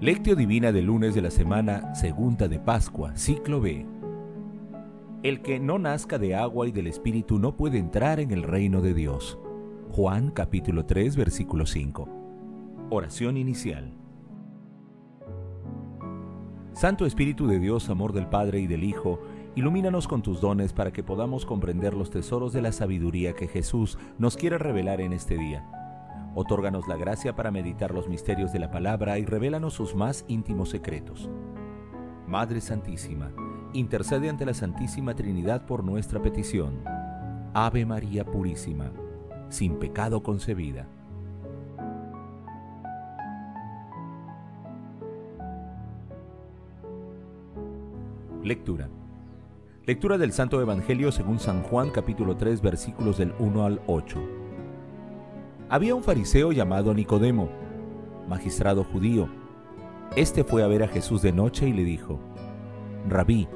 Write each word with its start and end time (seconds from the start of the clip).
Lectio 0.00 0.36
Divina 0.36 0.70
del 0.70 0.84
lunes 0.84 1.16
de 1.16 1.22
la 1.22 1.30
semana 1.32 1.92
segunda 1.92 2.46
de 2.46 2.60
Pascua, 2.60 3.16
ciclo 3.16 3.60
B. 3.60 3.84
El 5.24 5.42
que 5.42 5.58
no 5.58 5.80
nazca 5.80 6.18
de 6.18 6.36
agua 6.36 6.68
y 6.68 6.70
del 6.70 6.86
Espíritu 6.86 7.40
no 7.40 7.56
puede 7.56 7.78
entrar 7.78 8.20
en 8.20 8.30
el 8.30 8.44
reino 8.44 8.80
de 8.80 8.94
Dios. 8.94 9.40
Juan 9.90 10.30
capítulo 10.30 10.86
3 10.86 11.16
versículo 11.16 11.66
5. 11.66 12.08
Oración 12.90 13.36
inicial. 13.36 13.92
Santo 16.74 17.04
Espíritu 17.04 17.48
de 17.48 17.58
Dios, 17.58 17.90
amor 17.90 18.12
del 18.12 18.28
Padre 18.28 18.60
y 18.60 18.68
del 18.68 18.84
Hijo, 18.84 19.18
ilumínanos 19.56 20.06
con 20.06 20.22
tus 20.22 20.40
dones 20.40 20.72
para 20.72 20.92
que 20.92 21.02
podamos 21.02 21.44
comprender 21.44 21.94
los 21.94 22.10
tesoros 22.10 22.52
de 22.52 22.62
la 22.62 22.70
sabiduría 22.70 23.32
que 23.32 23.48
Jesús 23.48 23.98
nos 24.16 24.36
quiere 24.36 24.58
revelar 24.58 25.00
en 25.00 25.12
este 25.12 25.36
día 25.36 25.68
Otórganos 26.34 26.86
la 26.86 26.96
gracia 26.96 27.34
para 27.34 27.50
meditar 27.50 27.92
los 27.92 28.08
misterios 28.08 28.52
de 28.52 28.58
la 28.58 28.70
palabra 28.70 29.18
y 29.18 29.24
revélanos 29.24 29.74
sus 29.74 29.94
más 29.94 30.24
íntimos 30.28 30.70
secretos. 30.70 31.28
Madre 32.26 32.60
Santísima, 32.60 33.32
intercede 33.72 34.28
ante 34.28 34.44
la 34.44 34.54
Santísima 34.54 35.14
Trinidad 35.14 35.66
por 35.66 35.82
nuestra 35.82 36.20
petición. 36.20 36.82
Ave 37.54 37.86
María 37.86 38.24
Purísima, 38.24 38.92
sin 39.48 39.78
pecado 39.78 40.22
concebida. 40.22 40.86
Lectura. 48.44 48.88
Lectura 49.84 50.18
del 50.18 50.32
Santo 50.32 50.60
Evangelio 50.60 51.10
según 51.10 51.38
San 51.38 51.62
Juan 51.62 51.90
capítulo 51.90 52.36
3 52.36 52.60
versículos 52.60 53.18
del 53.18 53.34
1 53.38 53.64
al 53.64 53.80
8. 53.86 54.37
Había 55.70 55.94
un 55.94 56.02
fariseo 56.02 56.52
llamado 56.52 56.94
Nicodemo, 56.94 57.50
magistrado 58.26 58.84
judío. 58.84 59.28
Este 60.16 60.42
fue 60.42 60.62
a 60.62 60.66
ver 60.66 60.82
a 60.82 60.88
Jesús 60.88 61.20
de 61.20 61.30
noche 61.30 61.68
y 61.68 61.74
le 61.74 61.84
dijo, 61.84 62.18
Rabí, 63.06 63.48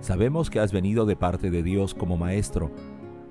sabemos 0.00 0.50
que 0.50 0.60
has 0.60 0.72
venido 0.72 1.06
de 1.06 1.16
parte 1.16 1.50
de 1.50 1.62
Dios 1.62 1.94
como 1.94 2.18
maestro, 2.18 2.70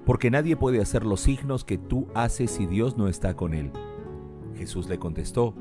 porque 0.04 0.32
nadie 0.32 0.58
puede 0.58 0.82
hacer 0.82 1.06
los 1.06 1.22
signos 1.22 1.64
que 1.64 1.78
tú 1.78 2.08
haces 2.16 2.50
si 2.50 2.66
Dios 2.66 2.98
no 2.98 3.08
está 3.08 3.36
con 3.36 3.54
él. 3.54 3.72
Jesús 4.56 4.90
le 4.90 4.98
contestó, 4.98 5.54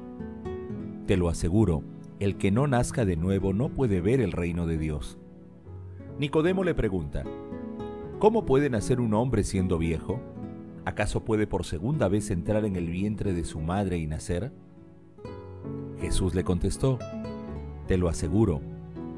Te 1.07 1.19
lo 1.19 1.29
aseguro, 1.29 1.83
el 2.21 2.39
que 2.39 2.51
no 2.51 2.67
nazca 2.69 3.05
de 3.05 3.17
nuevo 3.17 3.53
no 3.53 3.69
puede 3.69 4.01
ver 4.01 4.23
el 4.23 4.33
reino 4.33 4.67
de 4.67 4.79
Dios. 4.79 5.19
Nicodemo 6.19 6.65
le 6.65 6.75
pregunta, 6.75 7.23
¿Cómo 8.19 8.47
puede 8.47 8.71
nacer 8.71 8.99
un 8.99 9.13
hombre 9.13 9.45
siendo 9.45 9.77
viejo? 9.77 10.21
¿Acaso 10.85 11.25
puede 11.25 11.47
por 11.47 11.65
segunda 11.65 12.09
vez 12.09 12.31
entrar 12.31 12.65
en 12.65 12.75
el 12.75 12.89
vientre 12.89 13.33
de 13.33 13.45
su 13.45 13.61
madre 13.61 13.99
y 13.99 14.07
nacer? 14.07 14.53
Jesús 16.01 16.35
le 16.35 16.43
contestó, 16.43 16.99
Te 17.87 17.97
lo 17.97 18.09
aseguro, 18.09 18.61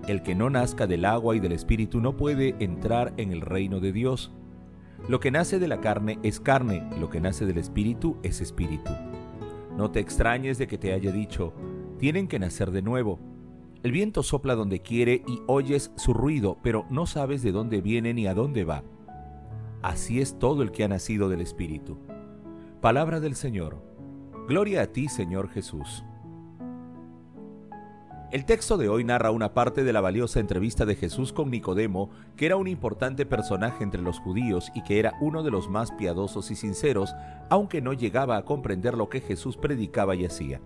el 0.06 0.22
que 0.22 0.34
no 0.34 0.50
nazca 0.50 0.86
del 0.86 1.06
agua 1.06 1.34
y 1.36 1.40
del 1.40 1.52
Espíritu 1.52 2.00
no 2.00 2.18
puede 2.18 2.54
entrar 2.58 3.14
en 3.16 3.32
el 3.32 3.40
reino 3.40 3.80
de 3.80 3.92
Dios. 3.92 4.30
Lo 5.08 5.20
que 5.20 5.30
nace 5.30 5.58
de 5.58 5.68
la 5.68 5.80
carne 5.80 6.18
es 6.22 6.38
carne, 6.38 6.86
lo 7.00 7.08
que 7.08 7.20
nace 7.20 7.46
del 7.46 7.56
Espíritu 7.56 8.18
es 8.22 8.42
Espíritu. 8.42 8.90
No 9.76 9.90
te 9.90 10.00
extrañes 10.00 10.58
de 10.58 10.66
que 10.66 10.76
te 10.76 10.92
haya 10.92 11.12
dicho, 11.12 11.54
tienen 11.98 12.28
que 12.28 12.38
nacer 12.38 12.72
de 12.72 12.82
nuevo. 12.82 13.18
El 13.82 13.92
viento 13.92 14.22
sopla 14.22 14.54
donde 14.54 14.80
quiere 14.80 15.22
y 15.26 15.40
oyes 15.46 15.92
su 15.96 16.12
ruido, 16.12 16.58
pero 16.62 16.84
no 16.90 17.06
sabes 17.06 17.42
de 17.42 17.52
dónde 17.52 17.80
viene 17.80 18.12
ni 18.12 18.26
a 18.26 18.34
dónde 18.34 18.64
va. 18.64 18.82
Así 19.84 20.22
es 20.22 20.38
todo 20.38 20.62
el 20.62 20.72
que 20.72 20.82
ha 20.82 20.88
nacido 20.88 21.28
del 21.28 21.42
Espíritu. 21.42 21.98
Palabra 22.80 23.20
del 23.20 23.34
Señor. 23.34 23.82
Gloria 24.48 24.80
a 24.80 24.86
ti, 24.86 25.10
Señor 25.10 25.50
Jesús. 25.50 26.06
El 28.32 28.46
texto 28.46 28.78
de 28.78 28.88
hoy 28.88 29.04
narra 29.04 29.30
una 29.30 29.52
parte 29.52 29.84
de 29.84 29.92
la 29.92 30.00
valiosa 30.00 30.40
entrevista 30.40 30.86
de 30.86 30.96
Jesús 30.96 31.34
con 31.34 31.50
Nicodemo, 31.50 32.08
que 32.34 32.46
era 32.46 32.56
un 32.56 32.66
importante 32.66 33.26
personaje 33.26 33.84
entre 33.84 34.00
los 34.00 34.20
judíos 34.20 34.72
y 34.74 34.82
que 34.84 34.98
era 34.98 35.18
uno 35.20 35.42
de 35.42 35.50
los 35.50 35.68
más 35.68 35.92
piadosos 35.92 36.50
y 36.50 36.56
sinceros, 36.56 37.14
aunque 37.50 37.82
no 37.82 37.92
llegaba 37.92 38.38
a 38.38 38.46
comprender 38.46 38.94
lo 38.94 39.10
que 39.10 39.20
Jesús 39.20 39.58
predicaba 39.58 40.16
y 40.16 40.24
hacía. 40.24 40.62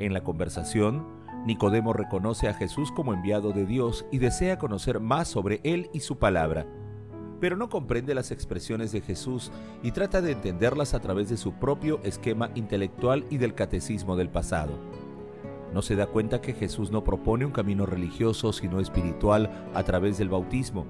En 0.00 0.12
la 0.12 0.24
conversación, 0.24 1.06
Nicodemo 1.46 1.92
reconoce 1.92 2.48
a 2.48 2.54
Jesús 2.54 2.90
como 2.90 3.14
enviado 3.14 3.52
de 3.52 3.66
Dios 3.66 4.04
y 4.10 4.18
desea 4.18 4.58
conocer 4.58 4.98
más 4.98 5.28
sobre 5.28 5.60
él 5.62 5.90
y 5.92 6.00
su 6.00 6.18
palabra 6.18 6.66
pero 7.40 7.56
no 7.56 7.68
comprende 7.68 8.14
las 8.14 8.30
expresiones 8.30 8.92
de 8.92 9.00
Jesús 9.00 9.50
y 9.82 9.92
trata 9.92 10.20
de 10.20 10.32
entenderlas 10.32 10.94
a 10.94 11.00
través 11.00 11.28
de 11.28 11.36
su 11.36 11.52
propio 11.54 12.00
esquema 12.02 12.50
intelectual 12.54 13.24
y 13.30 13.38
del 13.38 13.54
catecismo 13.54 14.16
del 14.16 14.28
pasado. 14.28 14.78
No 15.72 15.82
se 15.82 15.96
da 15.96 16.06
cuenta 16.06 16.40
que 16.40 16.54
Jesús 16.54 16.90
no 16.90 17.04
propone 17.04 17.44
un 17.44 17.52
camino 17.52 17.86
religioso 17.86 18.52
sino 18.52 18.80
espiritual 18.80 19.50
a 19.74 19.82
través 19.82 20.16
del 20.18 20.28
bautismo. 20.28 20.86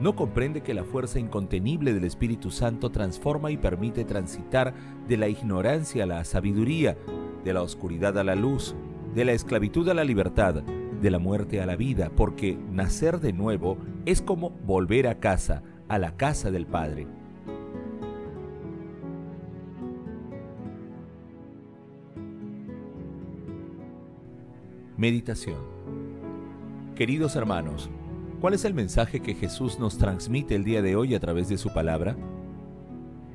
No 0.00 0.16
comprende 0.16 0.62
que 0.62 0.74
la 0.74 0.84
fuerza 0.84 1.18
incontenible 1.18 1.92
del 1.92 2.04
Espíritu 2.04 2.50
Santo 2.50 2.90
transforma 2.90 3.50
y 3.50 3.56
permite 3.56 4.04
transitar 4.04 4.74
de 5.06 5.16
la 5.16 5.28
ignorancia 5.28 6.04
a 6.04 6.06
la 6.06 6.24
sabiduría, 6.24 6.96
de 7.44 7.52
la 7.52 7.62
oscuridad 7.62 8.18
a 8.18 8.24
la 8.24 8.34
luz, 8.34 8.74
de 9.14 9.24
la 9.24 9.32
esclavitud 9.32 9.88
a 9.88 9.94
la 9.94 10.04
libertad, 10.04 10.62
de 11.00 11.10
la 11.10 11.18
muerte 11.18 11.60
a 11.60 11.66
la 11.66 11.76
vida, 11.76 12.10
porque 12.14 12.58
nacer 12.70 13.20
de 13.20 13.32
nuevo 13.32 13.78
es 14.06 14.22
como 14.22 14.50
volver 14.50 15.06
a 15.06 15.18
casa, 15.18 15.62
a 15.90 15.98
la 15.98 16.16
casa 16.16 16.52
del 16.52 16.66
Padre. 16.66 17.08
Meditación 24.96 25.58
Queridos 26.94 27.34
hermanos, 27.34 27.90
¿cuál 28.40 28.54
es 28.54 28.64
el 28.64 28.72
mensaje 28.72 29.18
que 29.18 29.34
Jesús 29.34 29.80
nos 29.80 29.98
transmite 29.98 30.54
el 30.54 30.62
día 30.62 30.80
de 30.80 30.94
hoy 30.94 31.16
a 31.16 31.20
través 31.20 31.48
de 31.48 31.58
su 31.58 31.74
palabra? 31.74 32.16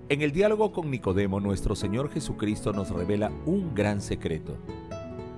En 0.07 0.21
el 0.21 0.31
diálogo 0.31 0.71
con 0.71 0.89
Nicodemo, 0.89 1.41
nuestro 1.41 1.75
Señor 1.75 2.09
Jesucristo 2.09 2.71
nos 2.71 2.89
revela 2.89 3.31
un 3.45 3.75
gran 3.75 3.99
secreto. 3.99 4.55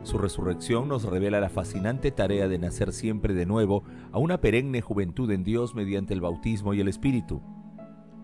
Su 0.08 0.18
resurrección 0.18 0.88
nos 0.88 1.04
revela 1.04 1.42
la 1.42 1.50
fascinante 1.50 2.12
tarea 2.12 2.48
de 2.48 2.58
nacer 2.58 2.94
siempre 2.94 3.34
de 3.34 3.46
nuevo 3.46 3.84
a 4.14 4.20
una 4.20 4.40
perenne 4.40 4.80
juventud 4.80 5.30
en 5.32 5.44
Dios 5.44 5.76
mediante 5.76 6.14
el 6.14 6.22
bautismo 6.22 6.74
y 6.74 6.80
el 6.80 6.88
Espíritu. 6.88 7.42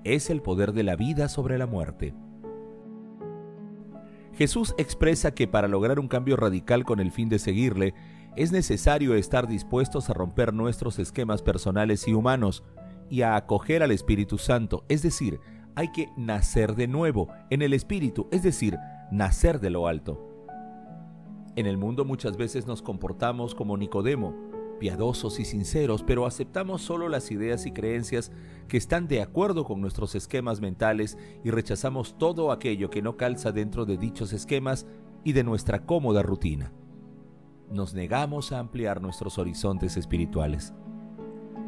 Es 0.05 0.29
el 0.29 0.41
poder 0.41 0.71
de 0.71 0.83
la 0.83 0.95
vida 0.95 1.27
sobre 1.27 1.57
la 1.57 1.67
muerte. 1.67 2.15
Jesús 4.31 4.73
expresa 4.77 5.35
que 5.35 5.45
para 5.45 5.67
lograr 5.67 5.99
un 5.99 6.07
cambio 6.07 6.37
radical 6.37 6.85
con 6.85 7.01
el 7.01 7.11
fin 7.11 7.27
de 7.27 7.37
seguirle, 7.37 7.93
es 8.37 8.53
necesario 8.53 9.13
estar 9.15 9.49
dispuestos 9.49 10.09
a 10.09 10.13
romper 10.13 10.53
nuestros 10.53 10.99
esquemas 10.99 11.41
personales 11.41 12.07
y 12.07 12.13
humanos 12.13 12.63
y 13.09 13.23
a 13.23 13.35
acoger 13.35 13.83
al 13.83 13.91
Espíritu 13.91 14.37
Santo, 14.37 14.85
es 14.87 15.01
decir, 15.01 15.41
hay 15.75 15.91
que 15.91 16.07
nacer 16.15 16.75
de 16.75 16.87
nuevo 16.87 17.27
en 17.49 17.61
el 17.61 17.73
Espíritu, 17.73 18.29
es 18.31 18.41
decir, 18.41 18.77
nacer 19.11 19.59
de 19.59 19.69
lo 19.69 19.89
alto. 19.89 20.32
En 21.55 21.67
el 21.67 21.77
mundo 21.77 22.03
muchas 22.03 22.35
veces 22.35 22.65
nos 22.65 22.81
comportamos 22.81 23.53
como 23.53 23.77
Nicodemo, 23.77 24.35
piadosos 24.79 25.39
y 25.39 25.45
sinceros, 25.45 26.03
pero 26.03 26.25
aceptamos 26.25 26.81
solo 26.81 27.09
las 27.09 27.29
ideas 27.29 27.65
y 27.65 27.71
creencias 27.71 28.31
que 28.67 28.77
están 28.77 29.07
de 29.07 29.21
acuerdo 29.21 29.63
con 29.63 29.79
nuestros 29.79 30.15
esquemas 30.15 30.61
mentales 30.61 31.17
y 31.43 31.51
rechazamos 31.51 32.17
todo 32.17 32.51
aquello 32.51 32.89
que 32.89 33.03
no 33.03 33.17
calza 33.17 33.51
dentro 33.51 33.85
de 33.85 33.97
dichos 33.97 34.33
esquemas 34.33 34.87
y 35.23 35.33
de 35.33 35.43
nuestra 35.43 35.85
cómoda 35.85 36.23
rutina. 36.23 36.73
Nos 37.69 37.93
negamos 37.93 38.51
a 38.51 38.59
ampliar 38.59 39.01
nuestros 39.01 39.37
horizontes 39.37 39.95
espirituales. 39.95 40.73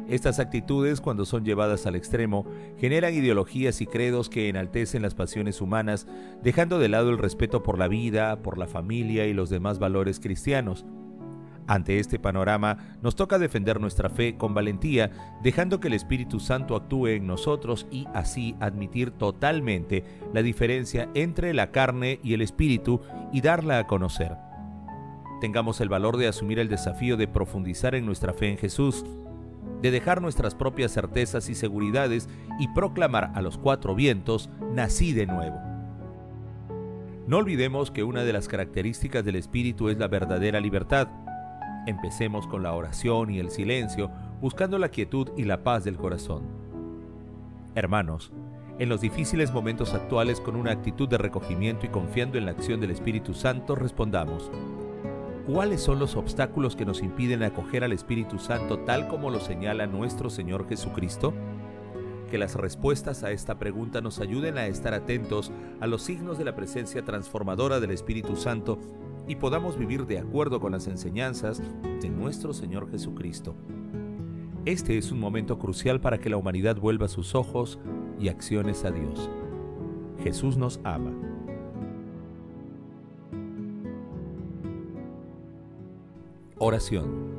Estas 0.08 0.38
actitudes, 0.38 1.00
cuando 1.00 1.24
son 1.24 1.44
llevadas 1.44 1.86
al 1.86 1.96
extremo, 1.96 2.46
generan 2.78 3.14
ideologías 3.14 3.80
y 3.80 3.86
credos 3.86 4.28
que 4.28 4.48
enaltecen 4.48 5.02
las 5.02 5.14
pasiones 5.14 5.60
humanas, 5.60 6.06
dejando 6.42 6.78
de 6.78 6.88
lado 6.88 7.10
el 7.10 7.18
respeto 7.18 7.64
por 7.64 7.76
la 7.76 7.88
vida, 7.88 8.42
por 8.42 8.56
la 8.56 8.68
familia 8.68 9.26
y 9.26 9.34
los 9.34 9.50
demás 9.50 9.80
valores 9.80 10.20
cristianos. 10.20 10.86
Ante 11.68 11.98
este 11.98 12.20
panorama, 12.20 12.96
nos 13.02 13.16
toca 13.16 13.40
defender 13.40 13.80
nuestra 13.80 14.08
fe 14.08 14.36
con 14.36 14.54
valentía, 14.54 15.38
dejando 15.42 15.80
que 15.80 15.88
el 15.88 15.94
Espíritu 15.94 16.38
Santo 16.38 16.76
actúe 16.76 17.08
en 17.08 17.26
nosotros 17.26 17.88
y 17.90 18.06
así 18.14 18.54
admitir 18.60 19.10
totalmente 19.10 20.04
la 20.32 20.42
diferencia 20.42 21.08
entre 21.14 21.52
la 21.52 21.72
carne 21.72 22.20
y 22.22 22.34
el 22.34 22.42
Espíritu 22.42 23.00
y 23.32 23.40
darla 23.40 23.80
a 23.80 23.86
conocer. 23.88 24.36
Tengamos 25.40 25.80
el 25.80 25.88
valor 25.88 26.16
de 26.16 26.28
asumir 26.28 26.60
el 26.60 26.68
desafío 26.68 27.16
de 27.16 27.26
profundizar 27.26 27.96
en 27.96 28.06
nuestra 28.06 28.32
fe 28.32 28.48
en 28.48 28.58
Jesús, 28.58 29.04
de 29.82 29.90
dejar 29.90 30.22
nuestras 30.22 30.54
propias 30.54 30.92
certezas 30.92 31.48
y 31.48 31.54
seguridades 31.54 32.28
y 32.58 32.68
proclamar 32.68 33.32
a 33.34 33.42
los 33.42 33.58
cuatro 33.58 33.94
vientos, 33.94 34.50
nací 34.72 35.12
de 35.12 35.26
nuevo. 35.26 35.58
No 37.26 37.38
olvidemos 37.38 37.90
que 37.90 38.04
una 38.04 38.22
de 38.24 38.32
las 38.32 38.46
características 38.46 39.24
del 39.24 39.36
Espíritu 39.36 39.88
es 39.88 39.98
la 39.98 40.08
verdadera 40.08 40.60
libertad. 40.60 41.08
Empecemos 41.86 42.46
con 42.46 42.62
la 42.62 42.72
oración 42.72 43.30
y 43.30 43.40
el 43.40 43.50
silencio, 43.50 44.10
buscando 44.40 44.78
la 44.78 44.90
quietud 44.90 45.30
y 45.36 45.44
la 45.44 45.64
paz 45.64 45.84
del 45.84 45.96
corazón. 45.96 46.44
Hermanos, 47.74 48.32
en 48.78 48.88
los 48.88 49.00
difíciles 49.00 49.52
momentos 49.52 49.94
actuales 49.94 50.40
con 50.40 50.54
una 50.54 50.70
actitud 50.70 51.08
de 51.08 51.18
recogimiento 51.18 51.86
y 51.86 51.88
confiando 51.88 52.38
en 52.38 52.44
la 52.44 52.52
acción 52.52 52.80
del 52.80 52.90
Espíritu 52.90 53.34
Santo, 53.34 53.74
respondamos, 53.74 54.50
¿Cuáles 55.46 55.80
son 55.80 56.00
los 56.00 56.16
obstáculos 56.16 56.74
que 56.74 56.84
nos 56.84 57.04
impiden 57.04 57.44
acoger 57.44 57.84
al 57.84 57.92
Espíritu 57.92 58.40
Santo 58.40 58.80
tal 58.80 59.06
como 59.06 59.30
lo 59.30 59.38
señala 59.38 59.86
nuestro 59.86 60.28
Señor 60.28 60.68
Jesucristo? 60.68 61.32
Que 62.28 62.36
las 62.36 62.56
respuestas 62.56 63.22
a 63.22 63.30
esta 63.30 63.56
pregunta 63.56 64.00
nos 64.00 64.18
ayuden 64.18 64.58
a 64.58 64.66
estar 64.66 64.92
atentos 64.92 65.52
a 65.78 65.86
los 65.86 66.02
signos 66.02 66.36
de 66.38 66.44
la 66.44 66.56
presencia 66.56 67.04
transformadora 67.04 67.78
del 67.78 67.92
Espíritu 67.92 68.34
Santo 68.34 68.80
y 69.28 69.36
podamos 69.36 69.78
vivir 69.78 70.06
de 70.06 70.18
acuerdo 70.18 70.58
con 70.58 70.72
las 70.72 70.88
enseñanzas 70.88 71.62
de 72.00 72.08
nuestro 72.08 72.52
Señor 72.52 72.90
Jesucristo. 72.90 73.54
Este 74.64 74.98
es 74.98 75.12
un 75.12 75.20
momento 75.20 75.60
crucial 75.60 76.00
para 76.00 76.18
que 76.18 76.28
la 76.28 76.38
humanidad 76.38 76.76
vuelva 76.76 77.06
sus 77.06 77.36
ojos 77.36 77.78
y 78.18 78.30
acciones 78.30 78.84
a 78.84 78.90
Dios. 78.90 79.30
Jesús 80.24 80.56
nos 80.56 80.80
ama. 80.82 81.12
Oración. 86.58 87.36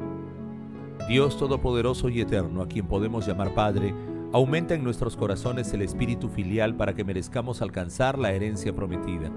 Dios 1.10 1.40
Todopoderoso 1.40 2.08
y 2.08 2.22
Eterno, 2.22 2.62
a 2.62 2.68
quien 2.68 2.86
podemos 2.86 3.26
llamar 3.26 3.56
Padre, 3.56 3.92
aumenta 4.32 4.76
en 4.76 4.84
nuestros 4.84 5.18
corazones 5.18 5.74
el 5.74 5.82
espíritu 5.82 6.30
filial 6.30 6.76
para 6.76 6.94
que 6.94 7.04
merezcamos 7.04 7.64
alcanzar 7.64 8.20
la 8.20 8.32
herencia 8.32 8.76
prometida. 8.76 9.32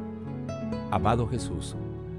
Amado 0.91 1.27
Jesús, 1.27 1.77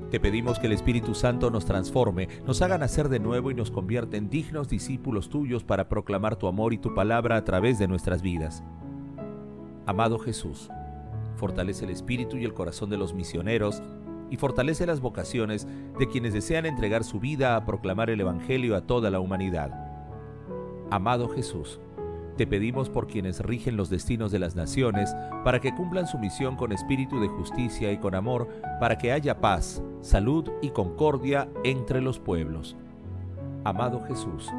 te 0.09 0.19
pedimos 0.19 0.57
que 0.57 0.65
el 0.65 0.73
Espíritu 0.73 1.13
Santo 1.13 1.51
nos 1.51 1.65
transforme, 1.65 2.29
nos 2.47 2.63
haga 2.63 2.79
nacer 2.79 3.09
de 3.09 3.19
nuevo 3.19 3.51
y 3.51 3.53
nos 3.53 3.69
convierta 3.69 4.17
en 4.17 4.31
dignos 4.31 4.67
discípulos 4.67 5.29
tuyos 5.29 5.63
para 5.63 5.87
proclamar 5.87 6.37
tu 6.37 6.47
amor 6.47 6.73
y 6.73 6.79
tu 6.79 6.95
palabra 6.95 7.35
a 7.35 7.43
través 7.43 7.77
de 7.77 7.87
nuestras 7.87 8.23
vidas. 8.23 8.63
Amado 9.85 10.17
Jesús, 10.17 10.71
fortalece 11.35 11.85
el 11.85 11.91
espíritu 11.91 12.37
y 12.37 12.43
el 12.43 12.55
corazón 12.55 12.89
de 12.89 12.97
los 12.97 13.13
misioneros 13.13 13.83
y 14.31 14.37
fortalece 14.37 14.87
las 14.87 15.01
vocaciones 15.01 15.67
de 15.99 16.07
quienes 16.07 16.33
desean 16.33 16.65
entregar 16.65 17.03
su 17.03 17.19
vida 17.19 17.55
a 17.55 17.65
proclamar 17.65 18.09
el 18.09 18.21
Evangelio 18.21 18.75
a 18.75 18.81
toda 18.81 19.11
la 19.11 19.19
humanidad. 19.19 19.71
Amado 20.89 21.29
Jesús, 21.29 21.79
te 22.37 22.47
pedimos 22.47 22.89
por 22.89 23.07
quienes 23.07 23.41
rigen 23.41 23.77
los 23.77 23.89
destinos 23.89 24.31
de 24.31 24.39
las 24.39 24.55
naciones, 24.55 25.13
para 25.43 25.59
que 25.59 25.75
cumplan 25.75 26.07
su 26.07 26.17
misión 26.17 26.55
con 26.55 26.71
espíritu 26.71 27.19
de 27.19 27.27
justicia 27.27 27.91
y 27.91 27.97
con 27.97 28.15
amor, 28.15 28.47
para 28.79 28.97
que 28.97 29.11
haya 29.11 29.41
paz, 29.41 29.83
salud 29.99 30.49
y 30.61 30.69
concordia 30.69 31.49
entre 31.63 32.01
los 32.01 32.17
pueblos. 32.17 32.77
Amado 33.65 34.01
Jesús, 34.07 34.49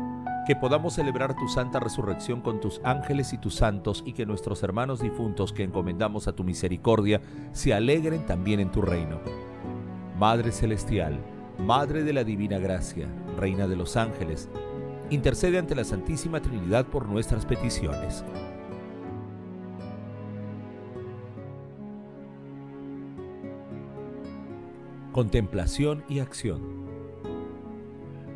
que 0.47 0.55
podamos 0.55 0.95
celebrar 0.95 1.35
tu 1.35 1.49
santa 1.49 1.81
resurrección 1.81 2.41
con 2.43 2.61
tus 2.61 2.81
ángeles 2.85 3.33
y 3.33 3.39
tus 3.39 3.55
santos 3.55 4.03
y 4.07 4.13
que 4.13 4.27
nuestros 4.27 4.63
hermanos 4.63 5.01
difuntos 5.01 5.53
que 5.53 5.65
encomendamos 5.65 6.29
a 6.29 6.35
tu 6.35 6.45
misericordia 6.45 7.21
se 7.53 7.73
alegren 7.73 8.27
también 8.27 8.61
en 8.61 8.71
tu 8.71 8.83
reino. 8.83 9.19
Madre 10.23 10.53
Celestial, 10.53 11.19
Madre 11.59 12.05
de 12.05 12.13
la 12.13 12.23
Divina 12.23 12.61
Gracia, 12.61 13.09
Reina 13.37 13.67
de 13.67 13.75
los 13.75 13.97
Ángeles, 13.97 14.49
intercede 15.11 15.59
ante 15.59 15.75
la 15.75 15.83
Santísima 15.83 16.41
Trinidad 16.41 16.87
por 16.87 17.09
nuestras 17.09 17.45
peticiones. 17.45 18.25
Contemplación 25.11 26.05
y 26.09 26.21
acción. 26.21 26.87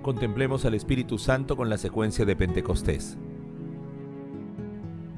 Contemplemos 0.03 0.65
al 0.65 0.75
Espíritu 0.75 1.19
Santo 1.19 1.57
con 1.57 1.71
la 1.71 1.79
secuencia 1.79 2.25
de 2.25 2.35
Pentecostés. 2.35 3.17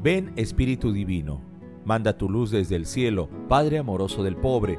Ven 0.02 0.34
Espíritu 0.36 0.92
Divino, 0.92 1.40
manda 1.86 2.18
tu 2.18 2.28
luz 2.28 2.50
desde 2.50 2.76
el 2.76 2.84
cielo, 2.84 3.30
Padre 3.48 3.78
amoroso 3.78 4.22
del 4.22 4.36
pobre, 4.36 4.78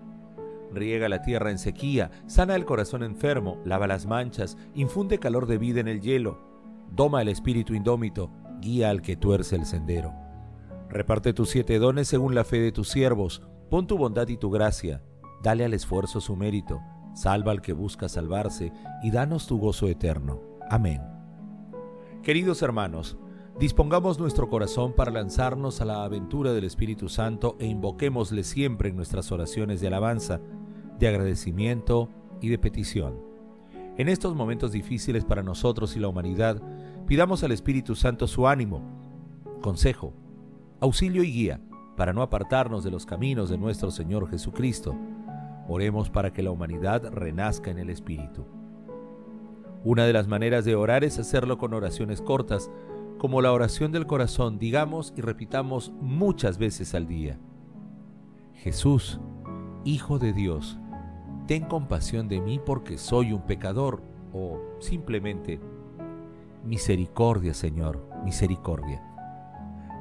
riega 0.73 1.09
la 1.09 1.21
tierra 1.21 1.51
en 1.51 1.57
sequía, 1.57 2.11
sana 2.27 2.55
el 2.55 2.65
corazón 2.65 3.03
enfermo, 3.03 3.61
lava 3.65 3.87
las 3.87 4.05
manchas, 4.05 4.57
infunde 4.73 5.19
calor 5.19 5.45
de 5.47 5.57
vida 5.57 5.79
en 5.79 5.87
el 5.87 6.01
hielo, 6.01 6.39
doma 6.91 7.21
el 7.21 7.29
espíritu 7.29 7.73
indómito, 7.73 8.31
guía 8.59 8.89
al 8.89 9.01
que 9.01 9.15
tuerce 9.15 9.55
el 9.55 9.65
sendero. 9.65 10.13
Reparte 10.89 11.33
tus 11.33 11.49
siete 11.49 11.79
dones 11.79 12.07
según 12.07 12.35
la 12.35 12.43
fe 12.43 12.59
de 12.59 12.71
tus 12.71 12.89
siervos, 12.89 13.41
pon 13.69 13.87
tu 13.87 13.97
bondad 13.97 14.27
y 14.27 14.37
tu 14.37 14.49
gracia, 14.49 15.01
dale 15.41 15.63
al 15.63 15.73
esfuerzo 15.73 16.19
su 16.19 16.35
mérito, 16.35 16.81
salva 17.13 17.51
al 17.51 17.61
que 17.61 17.73
busca 17.73 18.09
salvarse 18.09 18.71
y 19.01 19.11
danos 19.11 19.47
tu 19.47 19.57
gozo 19.57 19.87
eterno. 19.87 20.41
Amén. 20.69 21.01
Queridos 22.23 22.61
hermanos, 22.61 23.17
dispongamos 23.59 24.19
nuestro 24.19 24.49
corazón 24.49 24.93
para 24.93 25.11
lanzarnos 25.11 25.81
a 25.81 25.85
la 25.85 26.03
aventura 26.03 26.53
del 26.53 26.65
Espíritu 26.65 27.09
Santo 27.09 27.55
e 27.59 27.65
invoquémosle 27.65 28.43
siempre 28.43 28.89
en 28.89 28.95
nuestras 28.95 29.31
oraciones 29.31 29.81
de 29.81 29.87
alabanza 29.87 30.41
de 31.01 31.07
agradecimiento 31.07 32.09
y 32.41 32.49
de 32.49 32.59
petición. 32.59 33.19
En 33.97 34.07
estos 34.07 34.35
momentos 34.35 34.71
difíciles 34.71 35.25
para 35.25 35.41
nosotros 35.41 35.95
y 35.97 35.99
la 35.99 36.07
humanidad, 36.07 36.61
pidamos 37.07 37.43
al 37.43 37.51
Espíritu 37.51 37.95
Santo 37.95 38.27
su 38.27 38.47
ánimo, 38.47 38.81
consejo, 39.61 40.13
auxilio 40.79 41.23
y 41.23 41.31
guía 41.31 41.59
para 41.97 42.13
no 42.13 42.21
apartarnos 42.21 42.83
de 42.83 42.91
los 42.91 43.05
caminos 43.05 43.49
de 43.49 43.57
nuestro 43.57 43.89
Señor 43.89 44.29
Jesucristo. 44.29 44.95
Oremos 45.67 46.11
para 46.11 46.31
que 46.31 46.43
la 46.43 46.51
humanidad 46.51 47.11
renazca 47.11 47.71
en 47.71 47.79
el 47.79 47.89
Espíritu. 47.89 48.45
Una 49.83 50.05
de 50.05 50.13
las 50.13 50.27
maneras 50.27 50.65
de 50.65 50.75
orar 50.75 51.03
es 51.03 51.17
hacerlo 51.17 51.57
con 51.57 51.73
oraciones 51.73 52.21
cortas, 52.21 52.69
como 53.17 53.41
la 53.41 53.51
oración 53.51 53.91
del 53.91 54.05
corazón, 54.05 54.59
digamos 54.59 55.13
y 55.17 55.21
repitamos 55.21 55.91
muchas 55.99 56.59
veces 56.59 56.93
al 56.93 57.07
día. 57.07 57.39
Jesús, 58.53 59.19
Hijo 59.83 60.19
de 60.19 60.31
Dios, 60.31 60.77
ten 61.51 61.65
compasión 61.65 62.29
de 62.29 62.39
mí 62.39 62.61
porque 62.65 62.97
soy 62.97 63.33
un 63.33 63.41
pecador, 63.41 64.01
o 64.31 64.57
simplemente, 64.79 65.59
misericordia 66.63 67.53
Señor, 67.53 68.07
misericordia. 68.23 69.03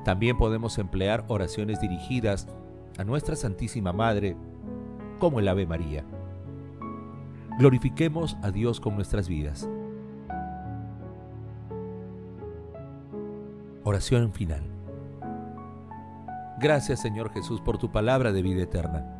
También 0.04 0.38
podemos 0.38 0.78
emplear 0.78 1.24
oraciones 1.26 1.80
dirigidas 1.80 2.46
a 2.98 3.02
nuestra 3.02 3.34
Santísima 3.34 3.92
Madre, 3.92 4.36
como 5.18 5.40
el 5.40 5.48
Ave 5.48 5.66
María. 5.66 6.04
Glorifiquemos 7.58 8.36
a 8.44 8.52
Dios 8.52 8.78
con 8.78 8.94
nuestras 8.94 9.26
vidas. 9.26 9.68
Oración 13.82 14.32
final. 14.32 14.62
Gracias 16.60 17.02
Señor 17.02 17.32
Jesús 17.32 17.60
por 17.60 17.76
tu 17.76 17.90
palabra 17.90 18.30
de 18.30 18.40
vida 18.40 18.62
eterna. 18.62 19.19